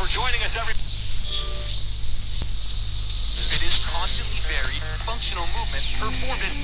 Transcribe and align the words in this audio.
for 0.00 0.08
joining 0.08 0.42
us 0.42 0.56
every 0.56 0.74
It 3.56 3.62
is 3.68 3.76
constantly 3.96 4.40
varied, 4.52 4.82
functional 5.08 5.46
movements 5.56 5.88
performed 6.00 6.54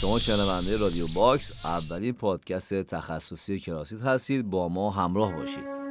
شما 0.00 0.18
شنونده 0.18 0.76
رادیو 0.76 1.06
باکس 1.06 1.52
اولین 1.64 2.12
پادکست 2.12 2.82
تخصصی 2.82 3.60
کراسیت 3.60 4.02
هستید 4.02 4.50
با 4.50 4.68
ما 4.68 4.90
همراه 4.90 5.32
باشید 5.32 5.83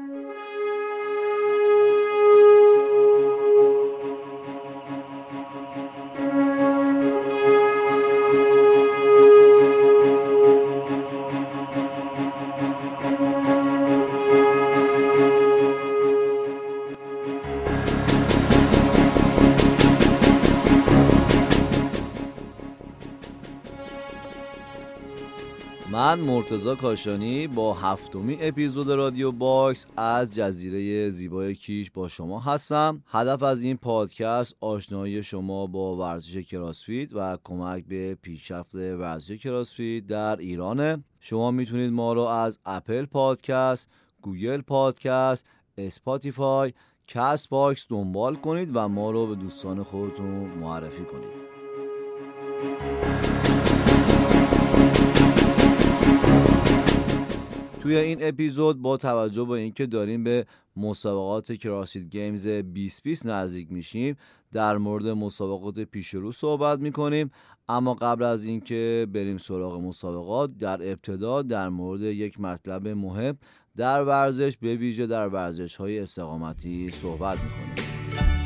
من 26.16 26.20
مرتضی 26.20 26.76
کاشانی 26.76 27.48
با 27.48 27.74
هفتمین 27.74 28.38
اپیزود 28.42 28.90
رادیو 28.90 29.32
باکس 29.32 29.86
از 29.98 30.36
جزیره 30.36 31.10
زیبای 31.10 31.56
کیش 31.56 31.92
با 31.92 32.08
شما 32.08 32.40
هستم. 32.40 33.04
هدف 33.08 33.44
از 33.44 33.64
این 33.64 33.78
پادکست 33.78 34.56
آشنایی 34.60 35.24
شما 35.24 35.68
با 35.68 35.98
ورزش 35.98 36.38
کراسفیت 36.38 37.10
و 37.14 37.38
کمک 37.44 37.86
به 37.86 38.18
پیشرفت 38.22 38.76
ورزش 38.76 39.38
کراسفیت 39.38 40.08
در 40.08 40.36
ایرانه. 40.36 41.04
شما 41.20 41.52
می‌تونید 41.52 41.92
ما 41.92 42.14
رو 42.14 42.22
از 42.22 42.60
Apple 42.66 43.06
Podcast 43.06 43.90
Google 44.22 44.62
Podcast 44.62 45.46
Spotify 45.78 46.74
Castbox 47.08 47.86
دنبال 47.90 48.36
کنید 48.36 48.72
و 48.74 48.88
ما 48.88 49.12
رو 49.12 49.28
به 49.28 49.36
دوستان 49.36 49.84
خودتون 49.84 50.50
معرفی 50.62 51.04
کنید. 51.04 51.44
توی 57.84 57.96
این 57.96 58.18
اپیزود 58.22 58.82
با 58.82 58.98
توجه 58.98 59.44
به 59.44 59.52
اینکه 59.52 59.86
داریم 59.86 60.24
به 60.24 60.46
مسابقات 60.78 61.52
کراسید 61.54 62.10
گیمز 62.10 62.48
2020 62.48 63.26
نزدیک 63.26 63.72
میشیم 63.72 64.16
در 64.52 64.78
مورد 64.78 65.08
مسابقات 65.08 65.80
پیش 65.80 66.14
رو 66.14 66.32
صحبت 66.32 66.80
می‌کنیم. 66.80 67.32
اما 67.70 67.94
قبل 67.94 68.24
از 68.24 68.46
اینکه 68.46 69.08
بریم 69.14 69.38
سراغ 69.38 69.82
مسابقات 69.82 70.58
در 70.58 70.92
ابتدا 70.92 71.42
در 71.42 71.70
مورد 71.70 72.02
یک 72.02 72.40
مطلب 72.40 72.88
مهم 72.88 73.38
در 73.78 74.04
ورزش 74.04 74.58
به 74.58 74.76
ویژه 74.76 75.08
در 75.08 75.28
ورزش 75.28 75.76
های 75.76 76.00
استقامتی 76.00 76.90
صحبت 76.90 77.38
می‌کنیم. 77.44 78.43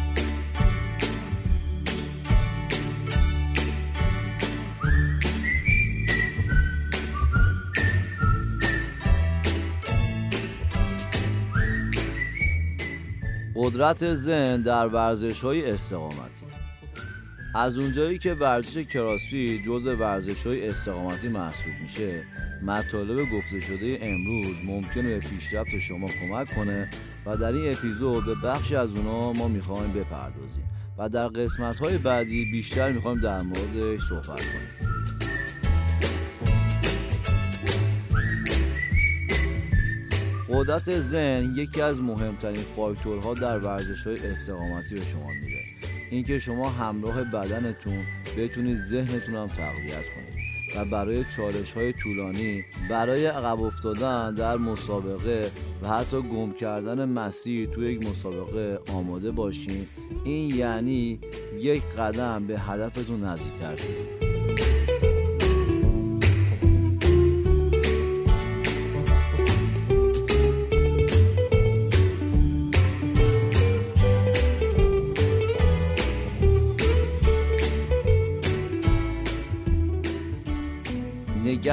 قدرت 13.67 14.13
ذهن 14.13 14.61
در 14.61 14.87
ورزش 14.87 15.43
های 15.43 15.71
استقامتی. 15.71 16.45
از 17.55 17.77
اونجایی 17.77 18.17
که 18.17 18.33
ورزش 18.33 18.77
کراسفی 18.77 19.63
جز 19.65 19.85
ورزش 19.85 20.47
های 20.47 20.69
استقامتی 20.69 21.27
محسوب 21.27 21.73
میشه 21.81 22.23
مطالب 22.61 23.29
گفته 23.29 23.59
شده 23.59 23.99
امروز 24.01 24.55
ممکنه 24.65 25.09
به 25.09 25.19
پیشرفت 25.19 25.79
شما 25.79 26.07
کمک 26.07 26.55
کنه 26.55 26.89
و 27.25 27.37
در 27.37 27.51
این 27.51 27.71
اپیزود 27.71 28.25
به 28.25 28.35
بخشی 28.35 28.75
از 28.75 28.89
اونا 28.95 29.33
ما 29.33 29.47
می‌خوایم 29.47 29.91
بپردازیم 29.93 30.69
و 30.97 31.09
در 31.09 31.27
قسمت 31.27 31.75
های 31.75 31.97
بعدی 31.97 32.51
بیشتر 32.51 32.91
می‌خوایم 32.91 33.21
در 33.21 33.41
موردش 33.41 34.01
صحبت 34.09 34.25
کنیم. 34.27 34.86
قدرت 40.49 40.99
ذهن 40.99 41.53
یکی 41.55 41.81
از 41.81 42.01
مهمترین 42.01 42.63
فاکتورها 42.75 43.33
در 43.33 43.59
ورزش 43.59 44.07
های 44.07 44.27
استقامتی 44.27 44.95
به 44.95 45.01
شما 45.01 45.27
میده 45.27 45.61
اینکه 46.11 46.39
شما 46.39 46.69
همراه 46.69 47.23
بدنتون 47.23 48.03
بتونید 48.37 48.79
ذهنتون 48.79 49.35
هم 49.35 49.47
تقویت 49.47 50.03
کنید 50.15 50.37
و 50.77 50.85
برای 50.85 51.25
چالش 51.35 51.73
های 51.73 51.93
طولانی 51.93 52.65
برای 52.89 53.25
عقب 53.25 53.61
افتادن 53.61 54.35
در 54.35 54.57
مسابقه 54.57 55.51
و 55.83 55.87
حتی 55.87 56.21
گم 56.21 56.53
کردن 56.53 57.05
مسیر 57.05 57.69
توی 57.69 57.93
یک 57.93 58.09
مسابقه 58.09 58.79
آماده 58.93 59.31
باشین. 59.31 59.87
این 60.23 60.55
یعنی 60.55 61.19
یک 61.57 61.83
قدم 61.83 62.47
به 62.47 62.59
هدفتون 62.59 63.23
نزدیکتر 63.23 63.75
شدید 63.77 64.76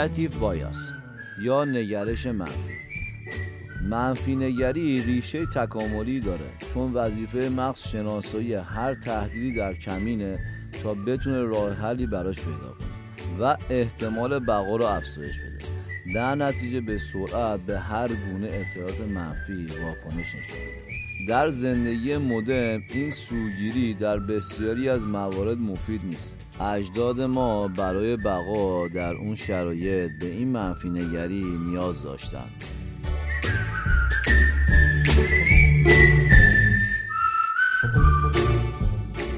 نگاتیو 0.04 0.30
بایاس. 0.30 0.92
یا 1.38 1.64
نگرش 1.64 2.26
منفی 2.26 2.74
منفی 3.82 4.36
نگری 4.36 5.02
ریشه 5.02 5.46
تکاملی 5.46 6.20
داره. 6.20 6.44
چون 6.74 6.92
وظیفه 6.92 7.48
مغز 7.48 7.80
شناسایی 7.80 8.54
هر 8.54 8.94
تهدیدی 8.94 9.54
در 9.54 9.74
کمینه 9.74 10.38
تا 10.82 10.94
بتونه 10.94 11.42
راه 11.42 11.72
حلی 11.72 12.06
براش 12.06 12.36
پیدا 12.36 12.50
کنه. 12.78 13.40
و 13.40 13.56
احتمال 13.70 14.38
بقا 14.38 14.76
رو 14.76 14.84
افزایش 14.84 15.38
بده. 15.40 15.64
در 16.14 16.34
نتیجه 16.34 16.80
به 16.80 16.98
سرعت 16.98 17.60
به 17.60 17.80
هر 17.80 18.08
گونه 18.08 18.46
اطلاعات 18.46 19.00
منفی 19.00 19.66
واکنش 19.66 20.34
نشون 20.34 20.60
میده. 20.60 20.93
در 21.28 21.48
زندگی 21.48 22.16
مدرن 22.16 22.82
این 22.94 23.10
سوگیری 23.10 23.94
در 23.94 24.18
بسیاری 24.18 24.88
از 24.88 25.06
موارد 25.06 25.58
مفید 25.58 26.04
نیست. 26.04 26.36
اجداد 26.60 27.20
ما 27.20 27.68
برای 27.68 28.16
بقا 28.16 28.88
در 28.88 29.14
اون 29.14 29.34
شرایط 29.34 30.10
به 30.20 30.26
این 30.26 30.48
منفی 30.48 30.90
نگری 30.90 31.44
نیاز 31.44 32.02
داشتند 32.02 32.64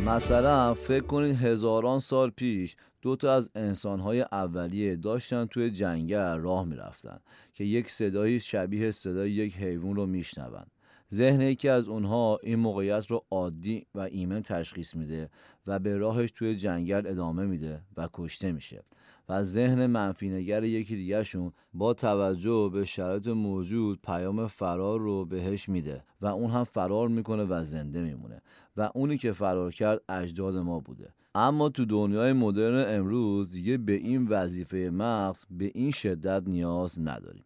مثلا 0.07 0.75
فکر 0.75 1.05
کنید 1.05 1.37
هزاران 1.37 1.99
سال 1.99 2.31
پیش 2.31 2.77
دو 3.03 3.17
تا 3.17 3.35
از 3.35 3.51
انسانهای 3.55 4.21
اولیه 4.33 4.97
داشتن 4.97 5.47
توی 5.47 5.71
جنگل 5.71 6.39
راه 6.39 6.65
می‌رفتن 6.65 7.19
که 7.55 7.65
یک 7.65 7.91
صدایی 7.91 8.41
شبیه 8.41 8.91
صدای 8.91 9.31
یک 9.31 9.57
حیوان 9.57 9.97
رو 9.97 10.07
میشنوند 10.07 10.71
ذهن 11.15 11.41
یکی 11.41 11.69
از 11.69 11.89
اونها 11.89 12.39
این 12.43 12.59
موقعیت 12.59 13.07
رو 13.07 13.25
عادی 13.31 13.87
و 13.95 14.01
ایمن 14.01 14.43
تشخیص 14.43 14.95
میده 14.95 15.31
و 15.67 15.79
به 15.79 15.97
راهش 15.97 16.31
توی 16.31 16.57
جنگل 16.57 17.07
ادامه 17.07 17.47
میده 17.47 17.81
و 17.97 18.09
کشته 18.13 18.53
میشه. 18.53 18.83
و 19.29 19.43
ذهن 19.43 19.87
منفی 19.87 20.29
نگر 20.29 20.65
یکی 20.65 20.97
دیگهشون 20.97 21.53
با 21.75 21.95
توجه 21.95 22.71
به 22.73 22.85
شرایط 22.85 23.27
موجود 23.27 24.01
پیام 24.03 24.47
فرار 24.47 25.01
رو 25.01 25.25
بهش 25.25 25.69
میده 25.69 26.05
و 26.21 26.27
اون 26.27 26.51
هم 26.51 26.65
فرار 26.65 27.09
می‌کنه 27.09 27.45
و 27.45 27.65
زنده 27.65 28.03
میمونه 28.03 28.43
و 28.77 28.91
اونی 28.95 29.19
که 29.19 29.33
فرار 29.33 29.73
کرد 29.73 30.03
اجداد 30.09 30.57
ما 30.57 30.81
بوده. 30.81 31.13
اما 31.35 31.69
تو 31.69 31.85
دنیای 31.85 32.33
مدرن 32.33 32.97
امروز 32.99 33.51
دیگه 33.51 33.79
به 33.79 33.93
این 33.93 34.27
وظیفه 34.29 34.91
مغز 34.93 35.45
به 35.51 35.71
این 35.75 35.91
شدت 35.91 36.43
نیاز 36.47 37.01
نداریم. 37.01 37.45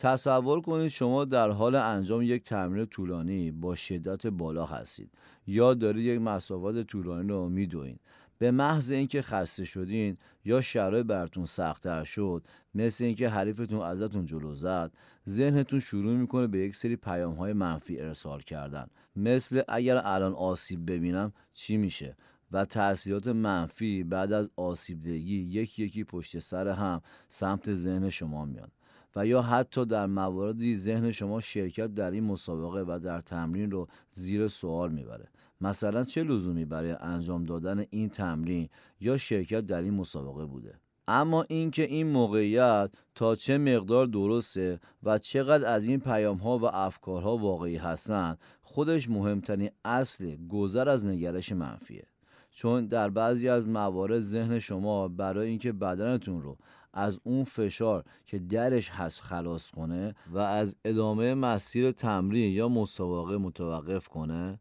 تصور 0.00 0.60
کنید 0.60 0.88
شما 0.88 1.24
در 1.24 1.50
حال 1.50 1.74
انجام 1.74 2.22
یک 2.22 2.44
تمرین 2.44 2.86
طولانی 2.86 3.50
با 3.50 3.74
شدت 3.74 4.26
بالا 4.26 4.66
هستید 4.66 5.10
یا 5.46 5.74
دارید 5.74 6.04
یک 6.04 6.20
مسافت 6.20 6.82
طولانی 6.82 7.28
رو 7.28 7.48
میدوین. 7.48 7.98
به 8.38 8.50
محض 8.50 8.90
اینکه 8.90 9.22
خسته 9.22 9.64
شدین 9.64 10.16
یا 10.44 10.60
شرایط 10.60 11.06
براتون 11.06 11.46
سختتر 11.46 12.04
شد 12.04 12.44
مثل 12.74 13.04
اینکه 13.04 13.28
حریفتون 13.28 13.80
ازتون 13.80 14.26
جلو 14.26 14.54
زد 14.54 14.92
ذهنتون 15.28 15.80
شروع 15.80 16.16
می‌کنه 16.16 16.46
به 16.46 16.58
یک 16.58 16.76
سری 16.76 16.96
پیام 16.96 17.34
های 17.34 17.52
منفی 17.52 18.00
ارسال 18.00 18.40
کردن. 18.40 18.86
مثل 19.16 19.62
اگر 19.68 20.00
الان 20.04 20.32
آسیب 20.32 20.90
ببینم 20.90 21.32
چی 21.54 21.76
میشه؟ 21.76 22.16
و 22.52 22.64
تاثیرات 22.64 23.26
منفی 23.26 24.04
بعد 24.04 24.32
از 24.32 24.50
آسیبدگی 24.56 25.36
یکی 25.36 25.84
یکی 25.84 26.04
پشت 26.04 26.38
سر 26.38 26.68
هم 26.68 27.02
سمت 27.28 27.74
ذهن 27.74 28.10
شما 28.10 28.44
میاد 28.44 28.72
و 29.16 29.26
یا 29.26 29.42
حتی 29.42 29.84
در 29.84 30.06
مواردی 30.06 30.76
ذهن 30.76 31.10
شما 31.10 31.40
شرکت 31.40 31.94
در 31.94 32.10
این 32.10 32.24
مسابقه 32.24 32.84
و 32.88 32.98
در 32.98 33.20
تمرین 33.20 33.70
رو 33.70 33.88
زیر 34.10 34.48
سوال 34.48 34.92
می‌بره. 34.92 35.28
مثلا 35.60 36.04
چه 36.04 36.22
لزومی 36.22 36.64
برای 36.64 36.96
انجام 37.00 37.44
دادن 37.44 37.84
این 37.90 38.08
تمرین 38.08 38.68
یا 39.00 39.16
شرکت 39.16 39.60
در 39.60 39.82
این 39.82 39.94
مسابقه 39.94 40.46
بوده؟ 40.46 40.74
اما 41.08 41.42
اینکه 41.48 41.82
این 41.82 42.06
موقعیت 42.06 42.90
تا 43.14 43.36
چه 43.36 43.58
مقدار 43.58 44.06
درسته 44.06 44.80
و 45.02 45.18
چقدر 45.18 45.68
از 45.68 45.84
این 45.84 46.00
پیام 46.00 46.36
ها 46.36 46.58
و 46.58 46.64
افکارها 46.64 47.36
واقعی 47.36 47.76
هستند 47.76 48.38
خودش 48.62 49.08
مهمترین 49.08 49.70
اصل 49.84 50.36
گذر 50.48 50.88
از 50.88 51.06
نگرش 51.06 51.52
منفیه. 51.52 52.06
چون 52.50 52.86
در 52.86 53.10
بعضی 53.10 53.48
از 53.48 53.68
موارد 53.68 54.20
ذهن 54.20 54.58
شما 54.58 55.08
برای 55.08 55.48
اینکه 55.48 55.72
بدنتون 55.72 56.42
رو 56.42 56.56
از 56.92 57.20
اون 57.24 57.44
فشار 57.44 58.04
که 58.26 58.38
درش 58.38 58.90
هست 58.90 59.20
خلاص 59.20 59.70
کنه 59.70 60.14
و 60.30 60.38
از 60.38 60.76
ادامه 60.84 61.34
مسیر 61.34 61.90
تمرین 61.90 62.52
یا 62.52 62.68
مسابقه 62.68 63.36
متوقف 63.36 64.08
کنه 64.08 64.60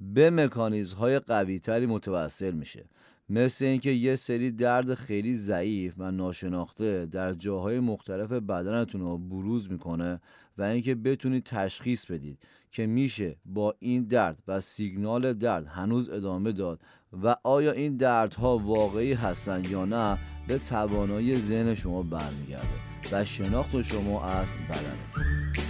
به 0.00 0.30
مکانیزم 0.30 0.96
های 0.96 1.18
قوی 1.18 1.58
تری 1.58 1.86
متوسل 1.86 2.50
میشه. 2.50 2.84
مثل 3.30 3.64
اینکه 3.64 3.90
یه 3.90 4.16
سری 4.16 4.50
درد 4.50 4.94
خیلی 4.94 5.34
ضعیف 5.34 5.94
و 5.98 6.10
ناشناخته 6.10 7.06
در 7.06 7.34
جاهای 7.34 7.80
مختلف 7.80 8.32
بدنتون 8.32 9.00
رو 9.00 9.18
بروز 9.18 9.70
می‌کنه 9.70 10.20
و 10.58 10.62
اینکه 10.62 10.94
بتونید 10.94 11.44
تشخیص 11.44 12.06
بدید 12.06 12.38
که 12.70 12.86
میشه 12.86 13.36
با 13.44 13.74
این 13.78 14.04
درد 14.04 14.42
و 14.48 14.60
سیگنال 14.60 15.32
درد 15.32 15.66
هنوز 15.66 16.08
ادامه 16.08 16.52
داد 16.52 16.80
و 17.12 17.36
آیا 17.42 17.72
این 17.72 17.96
دردها 17.96 18.58
واقعی 18.58 19.12
هستن 19.12 19.62
یا 19.70 19.84
نه 19.84 20.18
به 20.48 20.58
توانایی 20.58 21.34
ذهن 21.34 21.74
شما 21.74 22.02
برمیگرده 22.02 22.88
و 23.12 23.24
شناخت 23.24 23.82
شما 23.82 24.24
از 24.24 24.48
بدنتون 24.68 25.67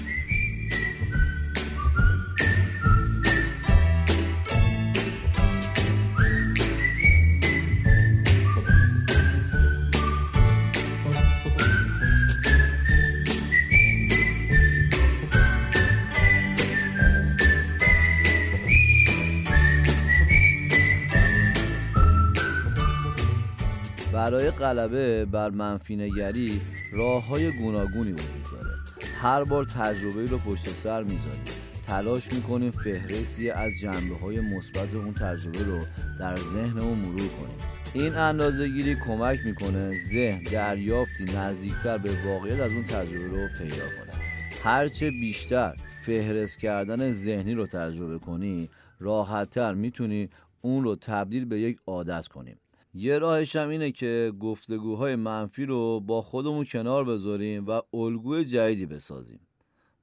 برای 24.31 24.51
غلبه 24.51 25.25
بر 25.25 25.51
منفی 25.51 25.97
نگری 25.97 26.61
راه 26.93 27.27
های 27.27 27.51
گوناگونی 27.51 28.13
وجود 28.13 28.43
داره. 28.53 28.75
هر 29.21 29.45
بار 29.45 29.65
تجربه 29.65 30.27
رو 30.27 30.39
پشت 30.39 30.69
سر 30.69 31.03
می‌ذاریم 31.03 31.45
تلاش 31.87 32.33
می‌کنیم 32.33 32.71
فهرستی 32.71 33.51
از 33.51 33.73
جنبه 33.81 34.17
های 34.23 34.41
مثبت 34.41 34.95
اون 34.95 35.15
تجربه 35.15 35.65
رو 35.65 35.81
در 36.19 36.37
ذهنمون 36.37 36.99
مرور 36.99 37.29
کنیم. 37.29 37.57
این 37.95 38.15
اندازه 38.15 38.69
گیری 38.69 38.97
کمک 39.07 39.39
می‌کنه 39.45 39.97
ذهن 40.11 40.43
دریافتی 40.43 41.25
نزدیکتر 41.25 41.99
به 41.99 42.11
واقعیت 42.27 42.61
از 42.61 42.73
اون 42.73 42.85
تجربه 42.85 43.27
رو 43.27 43.49
پیدا 43.59 43.77
کنه. 43.77 44.23
هرچه 44.63 45.11
بیشتر 45.11 45.77
فهرست 46.07 46.59
کردن 46.59 47.13
ذهنی 47.13 47.55
رو 47.55 47.67
تجربه 47.67 48.19
کنی 48.19 48.71
راحتتر 49.01 49.75
می‌تونی 49.75 50.29
اون 50.61 50.85
رو 50.85 50.97
تبدیل 50.97 51.45
به 51.45 51.61
یک 51.61 51.79
عادت 51.87 52.29
کنیم 52.29 52.57
یه 52.95 53.19
راهش 53.19 53.57
هم 53.57 53.69
اینه 53.69 53.93
که 53.93 54.33
گفتگوهای 54.41 55.17
منفی 55.17 55.67
رو 55.67 56.01
با 56.01 56.23
خودمون 56.23 56.65
کنار 56.65 57.05
بذاریم 57.05 57.67
و 57.67 57.81
الگوی 57.95 58.45
جدیدی 58.45 58.87
بسازیم. 58.87 59.41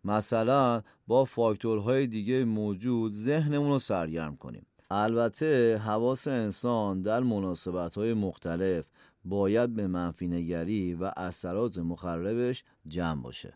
مثلا 0.04 0.82
با 1.08 1.26
فاکتورهای 1.26 2.08
دیگه 2.08 2.46
موجود 2.46 3.14
ذهنمون 3.14 3.70
رو 3.70 3.80
سرگرم 3.80 4.38
کنیم. 4.38 4.66
البته 4.92 5.78
حواس 5.78 6.28
انسان 6.28 7.02
در 7.02 7.20
مناسبت 7.20 7.98
مختلف 7.98 8.90
باید 9.26 9.76
به 9.76 9.88
منفی 9.88 10.28
نگری 10.28 10.94
و 10.94 11.12
اثرات 11.18 11.78
مخربش 11.78 12.64
جمع 12.88 13.22
باشه. 13.22 13.54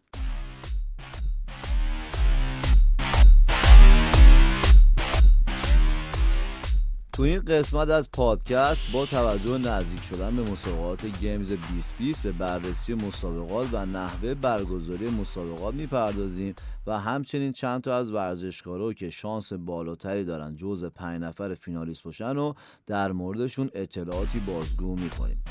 تو 7.19 7.25
این 7.25 7.39
قسمت 7.39 7.89
از 7.89 8.11
پادکست 8.11 8.81
با 8.93 9.05
توجه 9.05 9.57
نزدیک 9.57 10.03
شدن 10.03 10.35
به 10.35 10.51
مسابقات 10.51 11.05
گیمز 11.05 11.49
2020 11.49 12.23
به 12.23 12.31
بررسی 12.31 12.93
مسابقات 12.93 13.67
و 13.71 13.85
نحوه 13.85 14.33
برگزاری 14.33 15.09
مسابقات 15.09 15.73
می‌پردازیم 15.73 16.55
و 16.87 16.99
همچنین 16.99 17.51
چند 17.51 17.81
تا 17.81 17.97
از 17.97 18.11
ورزشکارا 18.11 18.93
که 18.93 19.09
شانس 19.09 19.53
بالاتری 19.53 20.25
دارن 20.25 20.55
جزء 20.55 20.89
پنج 20.89 21.21
نفر 21.21 21.55
فینالیست 21.55 22.03
باشن 22.03 22.37
و 22.37 22.53
در 22.87 23.11
موردشون 23.11 23.69
اطلاعاتی 23.73 24.39
بازگو 24.39 24.95
می‌کنیم. 24.95 25.43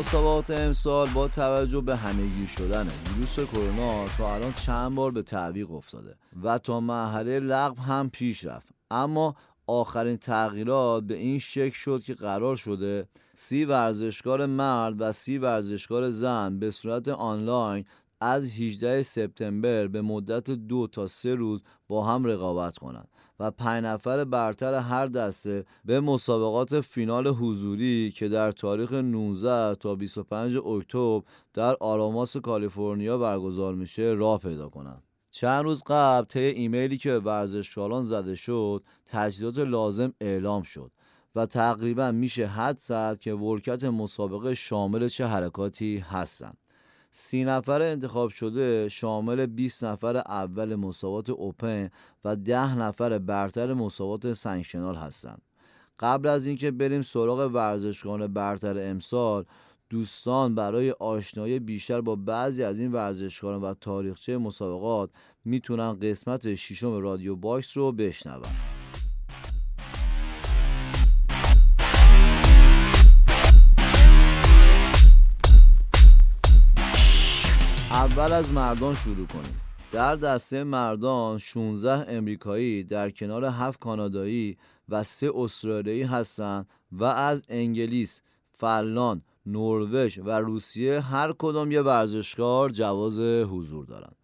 مسابقات 0.00 0.50
امسال 0.50 1.08
با 1.14 1.28
توجه 1.28 1.80
به 1.80 1.96
همهگیر 1.96 2.46
شدن 2.46 2.86
ویروس 3.14 3.40
کرونا 3.40 4.06
تا 4.06 4.34
الان 4.34 4.52
چند 4.52 4.94
بار 4.94 5.10
به 5.10 5.22
تعویق 5.22 5.70
افتاده 5.70 6.16
و 6.42 6.58
تا 6.58 6.80
مرحله 6.80 7.40
لغو 7.40 7.82
هم 7.82 8.10
پیش 8.10 8.44
رفت. 8.44 8.68
اما 8.90 9.34
آخرین 9.66 10.16
تغییرات 10.16 11.04
به 11.04 11.14
این 11.16 11.38
شکل 11.38 11.74
شد 11.74 12.02
که 12.02 12.14
قرار 12.14 12.56
شده 12.56 13.08
سی 13.34 13.64
ورزشکار 13.64 14.46
مرد 14.46 14.94
و 14.98 15.12
سی 15.12 15.38
ورزشکار 15.38 16.10
زن 16.10 16.58
به 16.58 16.70
صورت 16.70 17.08
آنلاین 17.08 17.84
از 18.20 18.44
18 18.44 19.02
سپتامبر 19.02 19.86
به 19.86 20.02
مدت 20.02 20.50
دو 20.50 20.86
تا 20.86 21.06
سه 21.06 21.34
روز 21.34 21.62
با 21.88 22.04
هم 22.04 22.24
رقابت 22.24 22.78
کنند. 22.78 23.08
و 23.40 23.50
پنج 23.50 23.84
نفر 23.84 24.24
برتر 24.24 24.74
هر 24.74 25.06
دسته 25.06 25.64
به 25.84 26.00
مسابقات 26.00 26.80
فینال 26.80 27.26
حضوری 27.26 28.12
که 28.16 28.28
در 28.28 28.52
تاریخ 28.52 28.92
19 28.92 29.74
تا 29.74 29.94
25 29.94 30.56
اکتبر 30.56 31.22
در 31.54 31.76
آراماس 31.80 32.36
کالیفرنیا 32.36 33.18
برگزار 33.18 33.74
میشه 33.74 34.02
راه 34.02 34.38
پیدا 34.38 34.68
کنند. 34.68 35.02
چند 35.30 35.64
روز 35.64 35.82
قبل 35.86 36.24
طی 36.24 36.40
ایمیلی 36.40 36.98
که 36.98 37.10
به 37.10 37.20
ورزشکاران 37.20 38.04
زده 38.04 38.34
شد 38.34 38.82
تجهیزات 39.06 39.58
لازم 39.58 40.12
اعلام 40.20 40.62
شد 40.62 40.90
و 41.34 41.46
تقریبا 41.46 42.10
میشه 42.10 42.46
حد 42.46 42.78
زد 42.78 43.18
که 43.20 43.34
ورکت 43.34 43.84
مسابقه 43.84 44.54
شامل 44.54 45.08
چه 45.08 45.26
حرکاتی 45.26 45.98
هستند 45.98 46.58
سی 47.10 47.44
نفر 47.44 47.82
انتخاب 47.82 48.30
شده 48.30 48.88
شامل 48.88 49.46
20 49.46 49.84
نفر 49.84 50.16
اول 50.16 50.74
مسابقات 50.74 51.30
اوپن 51.30 51.90
و 52.24 52.36
10 52.36 52.78
نفر 52.78 53.18
برتر 53.18 53.74
مسابقات 53.74 54.32
سنگشنال 54.32 54.96
هستند. 54.96 55.42
قبل 56.00 56.28
از 56.28 56.46
اینکه 56.46 56.70
بریم 56.70 57.02
سراغ 57.02 57.50
ورزشکاران 57.54 58.26
برتر 58.26 58.90
امسال 58.90 59.44
دوستان 59.90 60.54
برای 60.54 60.90
آشنایی 60.90 61.58
بیشتر 61.58 62.00
با 62.00 62.16
بعضی 62.16 62.62
از 62.62 62.80
این 62.80 62.92
ورزشکاران 62.92 63.62
و 63.62 63.74
تاریخچه 63.74 64.38
مسابقات 64.38 65.10
می‌تونن 65.44 65.92
قسمت 65.92 66.54
ششم 66.54 66.92
رادیو 66.92 67.36
باکس 67.36 67.76
رو 67.76 67.92
بشنون. 67.92 68.69
اول 78.00 78.32
از 78.32 78.52
مردان 78.52 78.94
شروع 78.94 79.26
کنیم 79.26 79.60
در 79.92 80.16
دسته 80.16 80.64
مردان 80.64 81.38
16 81.38 82.16
امریکایی 82.16 82.84
در 82.84 83.10
کنار 83.10 83.44
7 83.44 83.80
کانادایی 83.80 84.56
و 84.88 85.04
3 85.04 85.30
استرالیایی 85.34 86.02
هستند 86.02 86.68
و 86.92 87.04
از 87.04 87.42
انگلیس، 87.48 88.22
فنلاند، 88.52 89.24
نروژ 89.46 90.18
و 90.18 90.30
روسیه 90.30 91.00
هر 91.00 91.34
کدام 91.38 91.72
یه 91.72 91.82
ورزشکار 91.82 92.70
جواز 92.70 93.18
حضور 93.18 93.84
دارند. 93.84 94.16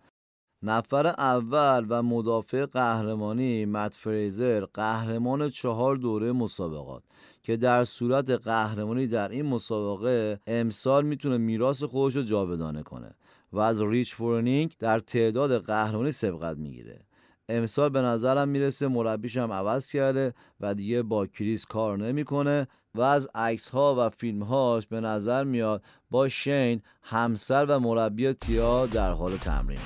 نفر 0.62 1.06
اول 1.06 1.86
و 1.88 2.02
مدافع 2.02 2.66
قهرمانی 2.66 3.64
مت 3.64 3.94
فریزر 3.94 4.64
قهرمان 4.74 5.50
چهار 5.50 5.96
دوره 5.96 6.32
مسابقات 6.32 7.02
که 7.42 7.56
در 7.56 7.84
صورت 7.84 8.30
قهرمانی 8.30 9.06
در 9.06 9.28
این 9.28 9.46
مسابقه 9.46 10.40
امسال 10.46 11.06
می‌تونه 11.06 11.36
میراث 11.36 11.82
خودش 11.82 12.16
رو 12.16 12.22
جاودانه 12.22 12.82
کنه 12.82 13.14
و 13.56 13.58
از 13.58 13.82
ریچ 13.82 14.14
فورنینگ 14.14 14.76
در 14.78 14.98
تعداد 14.98 15.64
قهرمانی 15.64 16.12
سبقت 16.12 16.56
می‌گیره. 16.56 17.00
امسال 17.48 17.88
به 17.88 18.00
نظرم 18.00 18.48
می‌رسه 18.48 18.88
مربیش 18.88 19.36
هم 19.36 19.52
عوض 19.52 19.90
کرده 19.90 20.34
و 20.60 20.74
دیگه 20.74 21.02
با 21.02 21.26
کریس 21.26 21.66
کار 21.66 21.98
نمی‌کنه 21.98 22.68
و 22.94 23.00
از 23.00 23.28
عکس 23.34 23.68
ها 23.68 23.94
و 23.98 24.10
فیلم 24.10 24.42
هاش 24.42 24.86
به 24.86 25.00
نظر 25.00 25.44
میاد 25.44 25.82
با 26.10 26.28
شین 26.28 26.82
همسر 27.02 27.66
و 27.68 27.78
مربی 27.78 28.32
تیا 28.32 28.86
در 28.86 29.12
حال 29.12 29.36
تمرینه. 29.36 29.80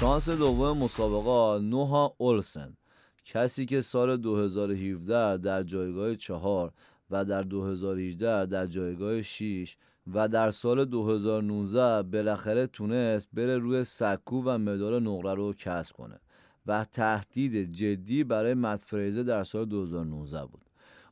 شانس 0.00 0.28
دوم 0.28 0.78
مسابقه 0.78 1.62
نوها 1.64 2.14
اولسن. 2.18 2.76
کسی 3.32 3.66
که 3.66 3.80
سال 3.80 4.16
2017 4.16 5.36
در 5.36 5.62
جایگاه 5.62 6.16
چهار 6.16 6.72
و 7.10 7.24
در 7.24 7.42
2018 7.42 8.46
در 8.46 8.66
جایگاه 8.66 9.22
6 9.22 9.76
و 10.14 10.28
در 10.28 10.50
سال 10.50 10.84
2019 10.84 12.02
بالاخره 12.02 12.66
تونست 12.66 13.28
بره 13.32 13.58
روی 13.58 13.84
سکو 13.84 14.42
و 14.44 14.58
مدال 14.58 15.02
نقره 15.02 15.34
رو 15.34 15.52
کسب 15.52 15.96
کنه 15.96 16.20
و 16.66 16.84
تهدید 16.84 17.72
جدی 17.72 18.24
برای 18.24 18.54
متفریزه 18.54 19.22
در 19.22 19.44
سال 19.44 19.64
2019 19.64 20.46
بود. 20.46 20.64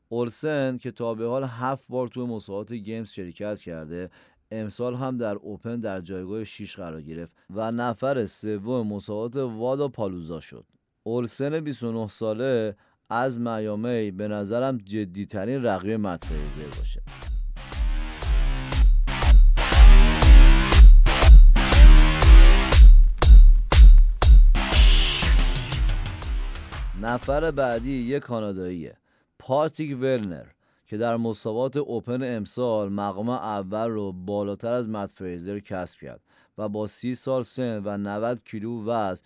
اولسن 0.08 0.78
که 0.78 0.90
تا 0.90 1.14
به 1.14 1.26
حال 1.26 1.44
هفت 1.44 1.88
بار 1.88 2.08
توی 2.08 2.26
مسابقات 2.26 2.72
گیمز 2.72 3.10
شرکت 3.10 3.58
کرده 3.58 4.10
امسال 4.50 4.94
هم 4.94 5.16
در 5.18 5.34
اوپن 5.34 5.80
در 5.80 6.00
جایگاه 6.00 6.44
6 6.44 6.76
قرار 6.76 7.02
گرفت 7.02 7.34
و 7.50 7.72
نفر 7.72 8.26
سوم 8.26 8.87
مسابقات 8.87 9.37
وادا 9.37 9.88
پالوزا 9.88 10.40
شد. 10.40 10.64
اولسن 11.09 11.61
29 11.61 12.09
ساله 12.09 12.77
از 13.11 13.41
میامی 13.41 14.11
به 14.11 14.29
نظرم 14.29 14.79
جدیترین 14.79 15.62
رقیب 15.62 16.00
متفریزر 16.00 16.79
باشه. 16.79 17.03
نفر 27.03 27.50
بعدی 27.50 27.91
یک 27.91 28.23
کاناداییه 28.23 28.97
پاتیک 29.38 29.99
ورنر 30.00 30.45
که 30.87 30.97
در 30.97 31.17
مسابقات 31.17 31.77
اوپن 31.77 32.37
امسال 32.37 32.88
مقام 32.88 33.29
اول 33.29 33.88
رو 33.88 34.12
بالاتر 34.12 34.73
از 34.73 34.88
مت 34.88 35.11
فریزر 35.11 35.59
کسب 35.59 36.00
کرد 36.00 36.21
و 36.59 36.69
با 36.69 36.87
سی 36.87 37.15
سال 37.15 37.43
سن 37.43 37.83
و 37.85 37.97
90 37.97 38.41
کیلو 38.45 38.85
وزن 38.85 39.23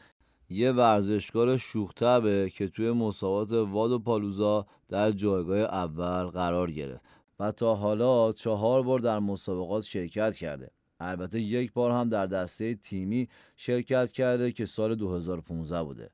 یه 0.53 0.73
ورزشکار 0.73 1.57
شوختبه 1.57 2.51
که 2.51 2.69
توی 2.69 2.91
مسابقات 2.91 3.69
واد 3.71 3.93
و 3.93 3.99
پالوزا 3.99 4.67
در 4.89 5.11
جایگاه 5.11 5.59
اول 5.59 6.25
قرار 6.25 6.71
گرفت 6.71 7.01
و 7.41 7.53
تا 7.53 7.75
حالا 7.75 8.33
چهار 8.33 8.83
بار 8.83 8.99
در 8.99 9.19
مسابقات 9.19 9.85
شرکت 9.85 10.37
کرده. 10.37 10.71
البته 11.01 11.41
یک 11.41 11.73
بار 11.73 11.91
هم 11.91 12.09
در 12.09 12.27
دسته 12.27 12.75
تیمی 12.75 13.29
شرکت 13.57 14.13
کرده 14.13 14.53
که 14.53 14.67
سال 14.67 14.95
2015 14.95 15.83
بوده. 15.83 16.11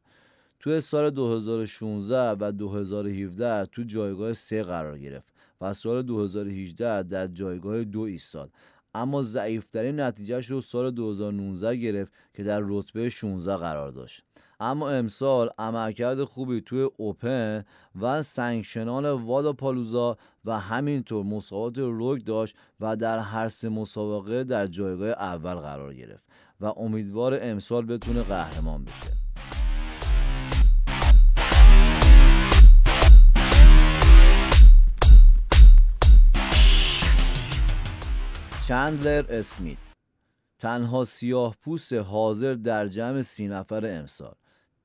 توی 0.60 0.80
سال 0.80 1.10
2016 1.10 2.30
و 2.30 2.52
2017 2.52 3.66
تو 3.66 3.82
جایگاه 3.82 4.32
سه 4.32 4.62
قرار 4.62 4.98
گرفت 4.98 5.32
و 5.60 5.72
سال 5.72 6.02
2018 6.02 7.02
در 7.02 7.26
جایگاه 7.26 7.84
دو 7.84 8.00
ایستاد. 8.00 8.50
اما 8.94 9.22
ضعیفترین 9.22 10.00
نتیجهش 10.00 10.46
رو 10.46 10.60
سال 10.60 10.90
2019 10.90 11.76
گرفت 11.76 12.12
که 12.34 12.42
در 12.42 12.60
رتبه 12.64 13.08
16 13.08 13.56
قرار 13.56 13.90
داشت. 13.92 14.22
اما 14.60 14.90
امسال 14.90 15.50
عملکرد 15.58 16.24
خوبی 16.24 16.60
توی 16.60 16.88
اوپن 16.96 17.64
و 18.00 18.22
سنگشنان 18.22 19.06
وادا 19.06 19.52
پالوزا 19.52 20.16
و 20.44 20.60
همینطور 20.60 21.24
مسابقات 21.24 21.78
روگ 21.78 22.24
داشت 22.24 22.56
و 22.80 22.96
در 22.96 23.18
هر 23.18 23.48
سه 23.48 23.68
مسابقه 23.68 24.44
در 24.44 24.66
جایگاه 24.66 25.08
اول 25.08 25.54
قرار 25.54 25.94
گرفت 25.94 26.24
و 26.60 26.66
امیدوار 26.66 27.38
امسال 27.42 27.86
بتونه 27.86 28.22
قهرمان 28.22 28.84
بشه. 28.84 29.10
چندلر 38.66 39.24
اسمیت 39.28 39.78
تنها 40.58 41.04
سیاه 41.04 41.54
پوست 41.60 41.92
حاضر 41.92 42.54
در 42.54 42.88
جمع 42.88 43.22
سی 43.22 43.48
نفر 43.48 43.86
امسال. 43.86 44.34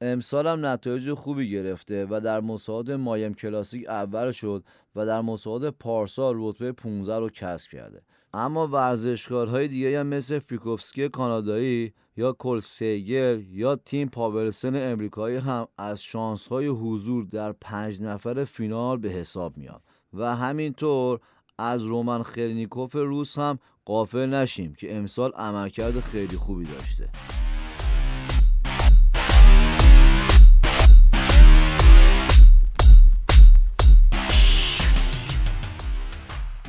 امسال 0.03 0.48
هم 0.48 0.65
نتایج 0.65 1.13
خوبی 1.13 1.50
گرفته 1.50 2.07
و 2.10 2.22
در 2.24 2.41
مسابقات 2.41 2.95
مایم 2.95 3.33
کلاسیک 3.33 3.89
اول 3.89 4.31
شد 4.31 4.63
و 4.95 5.05
در 5.05 5.22
مسابقات 5.22 5.74
پارسال 5.79 6.36
رتبه 6.38 6.72
15 6.72 7.19
رو 7.19 7.29
کسب 7.29 7.72
کرده. 7.72 8.01
اما 8.33 8.67
ورزشکارهای 8.67 9.67
دیگه 9.67 10.00
هم 10.00 10.07
مثل 10.07 10.39
فریکوفسکی 10.39 11.10
کانادایی 11.10 11.93
یا 12.17 12.33
کل 12.33 12.60
سیگر 12.60 13.39
یا 13.39 13.75
تیم 13.75 14.07
پاورسن 14.07 14.91
امریکایی 14.91 15.38
هم 15.38 15.67
از 15.77 16.03
شانسهای 16.03 16.67
حضور 16.67 17.25
در 17.25 17.51
پنج 17.51 18.01
نفر 18.01 18.43
فینال 18.43 18.98
به 18.98 19.10
حساب 19.10 19.57
میاد 19.57 19.81
و 20.13 20.36
همینطور 20.36 21.19
از 21.57 21.83
رومن 21.83 22.24
خرنیکوف 22.24 22.95
روس 22.95 23.38
هم 23.38 23.60
قافل 23.86 24.25
نشیم 24.25 24.74
که 24.74 24.98
امسال 24.98 25.31
عملکرد 25.31 26.00
خیلی 26.00 26.36
خوبی 26.36 26.65
داشته. 26.65 27.10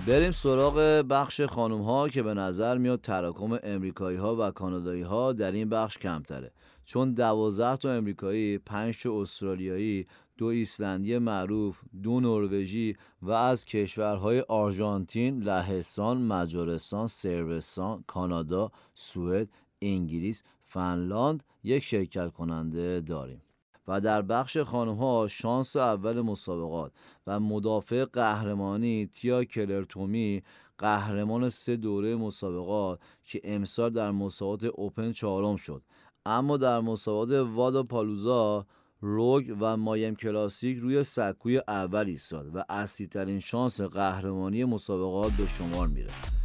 بریم 0.07 0.31
سراغ 0.31 0.75
بخش 1.11 1.41
خانوم 1.41 1.83
ها 1.83 2.09
که 2.09 2.23
به 2.23 2.35
نظر 2.35 2.79
میاد 2.79 3.01
تراکم 3.01 3.59
امریکایی 3.63 4.17
ها 4.17 4.37
و 4.37 4.51
کانادایی 4.51 5.03
ها 5.03 5.33
در 5.33 5.53
این 5.53 5.69
بخش 5.69 5.99
کمتره 5.99 6.53
چون 6.85 7.13
دوازده 7.13 7.77
تا 7.77 7.93
امریکایی، 7.93 8.59
پنج 8.59 9.03
تا 9.03 9.21
استرالیایی، 9.21 10.07
دو 10.39 10.47
ایسلندی 10.47 11.19
معروف، 11.19 11.81
دو 12.03 12.21
نروژی 12.21 12.97
و 13.23 13.31
از 13.31 13.65
کشورهای 13.65 14.41
آرژانتین، 14.41 15.43
لهستان، 15.43 16.23
مجارستان، 16.23 17.07
سربستان، 17.07 18.05
کانادا، 18.07 18.71
سوئد، 18.95 19.49
انگلیس، 19.83 20.43
فنلاند 20.63 21.43
یک 21.63 21.83
شرکت 21.83 22.33
کننده 22.33 23.01
داریم. 23.01 23.43
و 23.89 24.01
در 24.01 24.23
بخش 24.23 24.57
خانم 24.57 24.95
ها 24.95 25.27
شانس 25.27 25.77
اول 25.77 26.21
مسابقات 26.21 26.93
و 27.27 27.41
مدافع 27.41 28.05
قهرمانی 28.05 29.07
تیا 29.07 29.45
کلرتومی 29.45 30.43
قهرمان 30.79 31.49
سه 31.49 31.77
دوره 31.77 32.17
مسابقات 32.17 33.01
که 33.25 33.41
امسال 33.45 33.91
در 33.91 34.11
مسابقات 34.11 34.65
اوپن 34.65 35.13
چهارم 35.13 35.57
شد. 35.57 35.83
اما 36.27 36.57
در 36.57 36.81
مسابقات 36.81 37.49
وادا 37.55 37.83
پالوزا 37.83 38.67
روگ 39.01 39.57
و 39.61 39.77
مایم 39.77 40.15
کلاسیک 40.15 40.79
روی 40.79 41.05
سکوی 41.05 41.63
اول 41.69 42.07
ایستاد 42.07 42.57
و 42.57 42.65
اصلی 42.69 43.07
ترین 43.07 43.41
شانس 43.41 43.81
قهرمانی 43.81 44.65
مسابقات 44.65 45.33
به 45.33 45.47
شمار 45.47 45.87
میره 45.89 46.44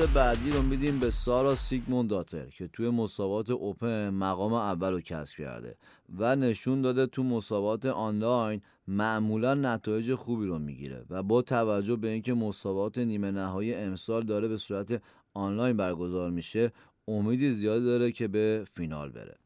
بعدی 0.00 0.50
رو 0.50 0.62
میدیم 0.62 0.98
به 0.98 1.10
سارا 1.10 1.54
سیگمون 1.54 2.06
داتر 2.06 2.46
که 2.46 2.68
توی 2.68 2.88
مسابقات 2.88 3.50
اوپن 3.50 4.10
مقام 4.10 4.52
اول 4.52 4.92
رو 4.92 5.00
کسب 5.00 5.38
کرده 5.38 5.76
و 6.18 6.36
نشون 6.36 6.82
داده 6.82 7.06
تو 7.06 7.22
مسابقات 7.22 7.86
آنلاین 7.86 8.60
معمولا 8.88 9.54
نتایج 9.54 10.14
خوبی 10.14 10.46
رو 10.46 10.58
می‌گیره 10.58 11.04
و 11.10 11.22
با 11.22 11.42
توجه 11.42 11.96
به 11.96 12.08
اینکه 12.08 12.34
مسابقات 12.34 12.98
نیمه 12.98 13.30
نهایی 13.30 13.74
امسال 13.74 14.22
داره 14.22 14.48
به 14.48 14.56
صورت 14.56 15.02
آنلاین 15.34 15.76
برگزار 15.76 16.30
میشه 16.30 16.72
امیدی 17.08 17.52
زیادی 17.52 17.84
داره 17.84 18.12
که 18.12 18.28
به 18.28 18.64
فینال 18.72 19.10
بره. 19.10 19.36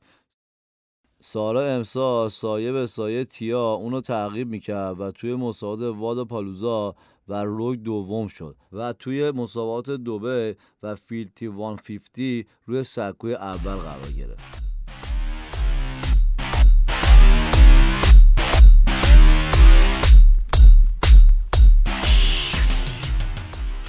سارا 1.21 1.63
امسال 1.63 2.29
سایه 2.29 2.73
به 2.73 2.87
سایه 2.87 3.25
تیا 3.25 3.73
اونو 3.73 4.01
تعقیب 4.01 4.49
می‌کرد 4.49 5.01
و 5.01 5.11
توی 5.11 5.35
مسابقات 5.35 5.97
واد 5.97 6.27
پالوزا 6.27 6.95
و 7.29 7.45
روگ 7.45 7.83
دوم 7.83 8.29
شد 8.29 8.57
و 8.73 8.93
توی 8.93 9.31
مسابقات 9.31 9.91
دوبه 9.91 10.57
و 10.83 10.95
فیلتی 10.95 11.47
150 11.47 12.45
روی 12.67 12.85
سکوی 12.85 13.35
اول 13.35 13.77
قرار 13.77 14.13
گرفت. 14.19 14.67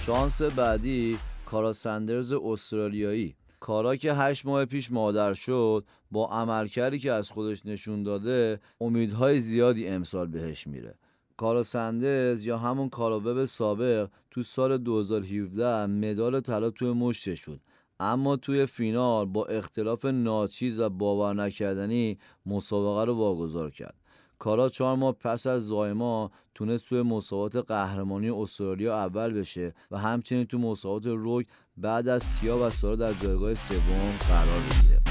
شانس 0.05 0.41
بعدی 0.41 1.17
کارا 1.45 1.73
سندرز 1.73 2.33
استرالیایی. 2.33 3.35
کارا 3.59 3.95
که 3.95 4.13
هشت 4.13 4.45
ماه 4.45 4.65
پیش 4.65 4.91
مادر 4.91 5.33
شد 5.33 5.85
با 6.11 6.27
عملکردی 6.27 6.99
که 6.99 7.11
از 7.11 7.31
خودش 7.31 7.65
نشون 7.65 8.03
داده 8.03 8.59
امیدهای 8.81 9.41
زیادی 9.41 9.87
امسال 9.87 10.27
بهش 10.27 10.67
میره. 10.67 10.95
کارا 11.37 11.63
سندرز 11.63 12.45
یا 12.45 12.57
همون 12.57 12.89
کارا 12.89 13.19
وب 13.19 13.45
سابق 13.45 14.09
تو 14.31 14.43
سال 14.43 14.77
2017 14.77 15.85
مدال 15.85 16.39
طلا 16.39 16.69
توی 16.69 16.91
مشتش 16.91 17.39
شد. 17.39 17.59
اما 17.99 18.35
توی 18.35 18.65
فینال 18.65 19.25
با 19.25 19.45
اختلاف 19.45 20.05
ناچیز 20.05 20.79
و 20.79 20.89
باور 20.89 21.33
نکردنی 21.33 22.17
مسابقه 22.45 23.05
رو 23.05 23.13
واگذار 23.13 23.71
کرد. 23.71 23.95
کارا 24.39 24.69
چهار 24.69 24.95
ماه 24.95 25.13
پس 25.13 25.47
از 25.47 25.67
زایما 25.67 26.31
تونست 26.55 26.89
توی 26.89 27.01
مسابقات 27.01 27.67
قهرمانی 27.67 28.29
استرالیا 28.29 28.95
اول 28.95 29.33
بشه 29.33 29.73
و 29.91 29.97
همچنین 29.97 30.45
تو 30.45 30.57
مسابقات 30.57 31.05
روک 31.05 31.45
بعد 31.77 32.07
از 32.07 32.23
تیا 32.39 32.67
و 32.67 32.69
سارا 32.69 32.95
در 32.95 33.13
جایگاه 33.13 33.55
سوم 33.55 34.17
قرار 34.29 34.59
بگیره. 34.59 35.06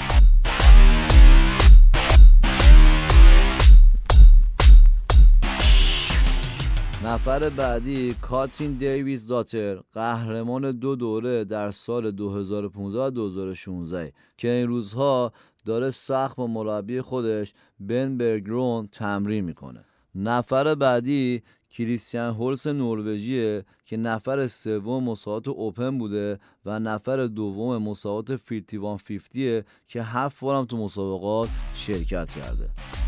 نفر 7.07 7.49
بعدی 7.49 8.15
کاترین 8.23 8.73
دیویز 8.73 9.27
داتر 9.27 9.75
قهرمان 9.93 10.73
دو 10.73 10.97
دوره 10.97 11.45
در 11.45 11.71
سال 11.71 12.11
2015 12.11 12.99
و 12.99 13.11
2016 13.11 14.13
که 14.37 14.49
این 14.49 14.69
روزها 14.69 15.33
داره 15.65 15.91
سخت 15.91 16.37
با 16.37 16.47
مربی 16.47 17.01
خودش 17.01 17.55
بن 17.81 18.19
برگرون 18.19 18.89
تمرین 18.93 19.45
می‌کنه. 19.45 19.85
نفر 20.15 20.75
بعدی 20.75 21.43
کریستیان 21.71 22.35
هولس 22.35 22.67
نروژیه 22.67 23.65
که 23.85 23.97
نفر 23.97 24.47
سوم 24.47 25.05
مسابقات 25.05 25.49
اوپن 25.49 25.99
بوده 25.99 26.39
و 26.65 26.79
نفر 26.79 27.27
دوم 27.27 27.79
مسابقات 27.83 28.33
5150 28.33 29.63
که 29.89 30.03
هفت 30.03 30.41
بارم 30.41 30.65
تو 30.65 30.77
مسابقات 30.77 31.49
شرکت 31.75 32.31
کرده. 32.31 33.06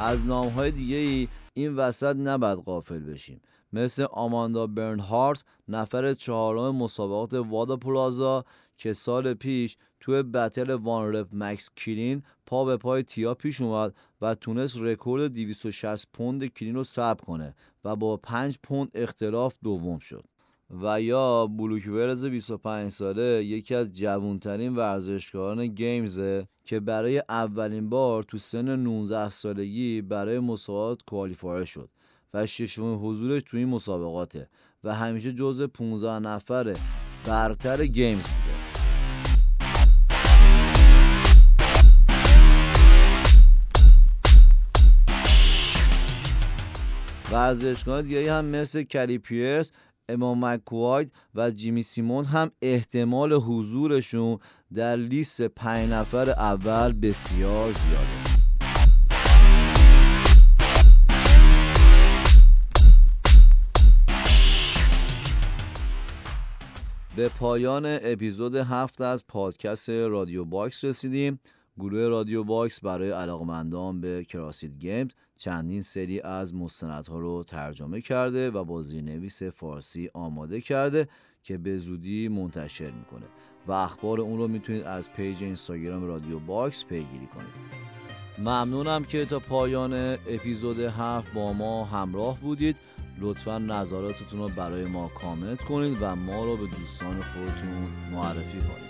از 0.00 0.26
نام 0.26 0.48
های 0.48 0.70
دیگه 0.70 0.96
ای 0.96 1.28
این 1.54 1.76
وسط 1.76 2.16
نباید 2.16 2.58
غافل 2.58 2.98
بشیم. 2.98 3.40
مثل 3.72 4.06
آماندا 4.12 4.66
برنهارت 4.66 5.44
نفر 5.68 6.14
چهارم 6.14 6.76
مسابقات 6.76 7.32
وادا 7.32 7.76
پلازا 7.76 8.44
که 8.76 8.92
سال 8.92 9.34
پیش 9.34 9.76
توی 10.00 10.22
battle 10.22 10.70
one 10.70 11.12
rep 11.12 11.28
max 11.32 11.70
clean 11.76 12.22
پا 12.46 12.64
به 12.64 12.76
پای 12.76 13.02
تیا 13.02 13.34
پیش 13.34 13.60
اومد 13.60 13.94
و 14.20 14.34
تونست 14.34 14.76
رکورد 14.78 15.32
260 15.32 16.08
پوند 16.12 16.46
clean 16.46 16.74
رو 16.74 16.82
ثبت 16.82 17.20
کنه 17.20 17.54
و 17.84 17.96
با 17.96 18.16
5 18.16 18.58
پوند 18.62 18.90
اختلاف 18.94 19.54
دوم 19.62 19.98
شد. 19.98 20.24
و 20.70 21.00
یا 21.00 21.46
بروک 21.46 21.86
ولز 21.88 22.24
25 22.24 22.88
ساله 22.88 23.44
یکی 23.44 23.74
از 23.74 23.92
جوانترین 23.92 24.76
ورزشکاران 24.76 25.66
Games 25.66 26.34
ه 26.34 26.48
که 26.64 26.80
برای 26.80 27.22
اولین 27.28 27.88
بار 27.88 28.22
تو 28.22 28.38
سن 28.38 28.76
19 28.76 29.30
سالگی 29.30 30.02
برای 30.02 30.38
مسابقات 30.38 31.02
qualifier 31.02 31.64
شد 31.64 31.90
و 32.34 32.46
ششمین 32.46 32.98
حضورش 32.98 33.42
تو 33.46 33.56
این 33.56 33.68
مسابقاته 33.68 34.48
و 34.84 34.94
همیشه 34.94 35.32
جزو 35.32 35.66
15 35.66 36.18
نفر 36.18 36.76
برتر 37.26 37.86
گیمز 37.86 38.22
بوده. 38.22 38.60
ورزشکاران 47.32 48.04
دیگه 48.04 48.32
هم 48.32 48.44
مثل 48.44 48.82
کلی 48.82 49.18
پیرس 49.18 49.72
امام 50.12 50.44
مکواید 50.44 51.12
و 51.34 51.50
جیمی 51.50 51.82
سیمون 51.82 52.24
هم 52.24 52.50
احتمال 52.62 53.32
حضورشون 53.32 54.38
در 54.74 54.96
لیست 54.96 55.42
پنج 55.42 55.90
نفر 55.90 56.30
اول 56.30 56.92
بسیار 56.92 57.72
زیاده. 57.72 58.30
به 67.16 67.28
پایان 67.28 67.82
اپیزود 67.86 68.54
هفت 68.54 69.00
از 69.00 69.26
پادکست 69.26 69.90
رادیو 69.90 70.44
باکس 70.44 70.84
رسیدیم. 70.84 71.40
گروه 71.80 72.08
رادیو 72.08 72.44
باکس 72.44 72.80
برای 72.80 73.10
علاقمندان 73.10 74.00
به 74.00 74.24
کراسفیت 74.24 74.78
Games 74.78 75.10
چندین 75.36 75.82
سری 75.82 76.20
از 76.20 76.54
مستندها 76.54 77.18
رو 77.18 77.44
ترجمه 77.44 78.00
کرده 78.00 78.50
و 78.50 78.64
با 78.64 78.82
زیرنویس 78.82 79.42
فارسی 79.42 80.10
آماده 80.14 80.60
کرده 80.60 81.08
که 81.42 81.58
به 81.58 81.76
زودی 81.76 82.28
منتشر 82.28 82.90
می‌کنه. 82.90 83.26
و 83.66 83.72
اخبار 83.72 84.20
اون 84.20 84.38
رو 84.38 84.48
می‌تونید 84.48 84.82
از 84.82 85.12
page 85.12 85.42
اینستاگرام 85.42 86.04
رادیو 86.04 86.38
باکس 86.38 86.84
پیگیری 86.84 87.26
کنید. 87.26 87.80
ممنونم 88.38 89.04
که 89.04 89.24
تا 89.24 89.38
پایان 89.38 89.92
اپیزود 90.28 90.78
هفت 90.78 91.34
با 91.34 91.52
ما 91.52 91.84
همراه 91.84 92.40
بودید. 92.40 92.76
لطفا 93.20 93.58
نظراتتون 93.58 94.38
رو 94.38 94.48
برای 94.48 94.84
ما 94.84 95.08
کامنت 95.08 95.62
کنید 95.62 95.98
و 96.00 96.16
ما 96.16 96.44
رو 96.44 96.56
به 96.56 96.66
دوستان 96.66 97.22
خودتون 97.22 97.86
معرفی 98.12 98.58
کنید. 98.58 98.89